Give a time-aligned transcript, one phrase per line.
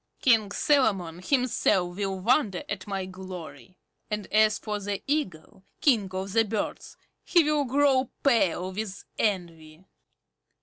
[0.19, 3.77] King Solomon himself will wonder at my glory.
[4.09, 9.85] And as for the Eagle, King of the Birds, he will grow pale with envy.